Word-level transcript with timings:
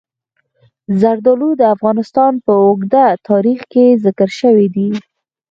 زردالو 1.01 1.49
د 1.57 1.61
افغانستان 1.75 2.33
په 2.45 2.53
اوږده 2.65 3.05
تاریخ 3.29 3.59
کې 3.71 3.85
ذکر 4.05 4.29
شوی 4.39 4.67
دی. 4.75 4.89